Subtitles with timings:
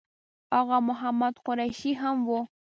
[0.59, 2.29] آغا محمد قریشي هم و.